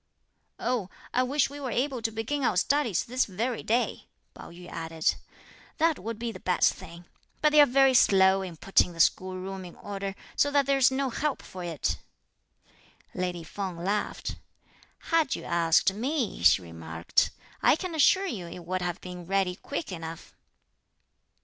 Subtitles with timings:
[0.59, 4.67] "Oh, I wish we were able to begin our studies this very day," Pao yü
[4.67, 5.13] added;
[5.77, 7.05] "that would be the best thing,
[7.39, 11.11] but they're very slow in putting the school room in order, so that there's no
[11.11, 11.99] help for it!"
[13.13, 14.37] Lady Feng laughed.
[15.11, 17.29] "Had you asked me," she remarked,
[17.61, 20.33] "I can assure you it would have been ready quick enough."